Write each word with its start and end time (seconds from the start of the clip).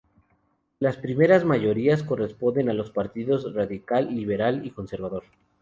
Las 0.79 0.97
primeras 0.97 1.45
mayorías 1.45 2.01
corresponden 2.01 2.71
a 2.71 2.73
los 2.73 2.89
partidos 2.89 3.53
Radical, 3.53 4.09
Liberal 4.11 4.65
y 4.65 4.71
Conservador. 4.71 5.23